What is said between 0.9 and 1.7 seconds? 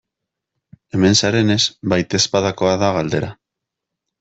Hemen zarenez,